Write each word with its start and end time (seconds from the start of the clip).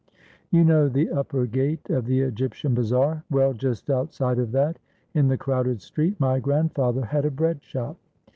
]You 0.51 0.63
know 0.63 0.87
the 0.89 1.11
upper 1.11 1.45
gate 1.45 1.87
of 1.91 2.07
the 2.07 2.21
Egyptian 2.21 2.73
Bazaar. 2.73 3.23
Well, 3.29 3.53
just 3.53 3.91
outside 3.91 4.39
of 4.39 4.51
that, 4.51 4.79
in 5.13 5.27
the 5.27 5.37
crowded 5.37 5.79
street, 5.79 6.19
my 6.19 6.39
grand 6.39 6.73
father 6.73 7.05
had 7.05 7.23
a 7.23 7.29
breadshop. 7.29 7.97